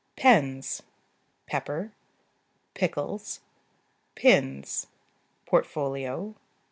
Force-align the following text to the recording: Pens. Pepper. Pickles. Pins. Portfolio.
Pens. 0.15 0.81
Pepper. 1.45 1.91
Pickles. 2.73 3.41
Pins. 4.15 4.87
Portfolio. 5.45 6.33